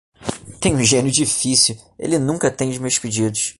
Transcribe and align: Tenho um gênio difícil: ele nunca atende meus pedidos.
Tenho 0.59 0.77
um 0.79 0.83
gênio 0.83 1.11
difícil: 1.11 1.77
ele 1.99 2.17
nunca 2.17 2.47
atende 2.47 2.79
meus 2.79 2.97
pedidos. 2.97 3.49